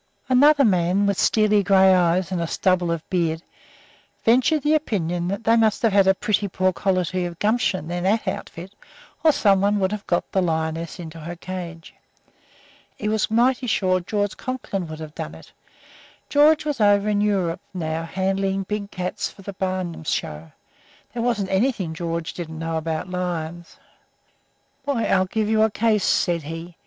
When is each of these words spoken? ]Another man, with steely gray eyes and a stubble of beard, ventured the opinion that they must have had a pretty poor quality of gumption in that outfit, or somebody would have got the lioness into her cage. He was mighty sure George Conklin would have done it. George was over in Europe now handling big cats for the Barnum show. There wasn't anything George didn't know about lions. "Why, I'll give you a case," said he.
]Another 0.29 0.65
man, 0.65 1.05
with 1.05 1.19
steely 1.19 1.61
gray 1.61 1.93
eyes 1.93 2.31
and 2.31 2.41
a 2.41 2.47
stubble 2.47 2.91
of 2.91 3.07
beard, 3.11 3.43
ventured 4.25 4.63
the 4.63 4.73
opinion 4.73 5.27
that 5.27 5.43
they 5.43 5.55
must 5.55 5.83
have 5.83 5.93
had 5.93 6.07
a 6.07 6.15
pretty 6.15 6.47
poor 6.47 6.73
quality 6.73 7.23
of 7.23 7.37
gumption 7.37 7.91
in 7.91 8.03
that 8.05 8.27
outfit, 8.27 8.73
or 9.23 9.31
somebody 9.31 9.75
would 9.77 9.91
have 9.91 10.07
got 10.07 10.31
the 10.31 10.41
lioness 10.41 10.97
into 10.99 11.19
her 11.19 11.35
cage. 11.35 11.93
He 12.95 13.09
was 13.09 13.29
mighty 13.29 13.67
sure 13.67 13.99
George 13.99 14.35
Conklin 14.37 14.87
would 14.87 14.99
have 14.99 15.13
done 15.13 15.35
it. 15.35 15.51
George 16.29 16.65
was 16.65 16.81
over 16.81 17.07
in 17.07 17.21
Europe 17.21 17.61
now 17.71 18.03
handling 18.03 18.63
big 18.63 18.89
cats 18.89 19.29
for 19.29 19.43
the 19.43 19.53
Barnum 19.53 20.03
show. 20.03 20.51
There 21.13 21.21
wasn't 21.21 21.51
anything 21.51 21.93
George 21.93 22.33
didn't 22.33 22.57
know 22.57 22.77
about 22.77 23.07
lions. 23.11 23.77
"Why, 24.83 25.05
I'll 25.05 25.25
give 25.25 25.47
you 25.47 25.61
a 25.61 25.69
case," 25.69 26.03
said 26.03 26.41
he. 26.41 26.75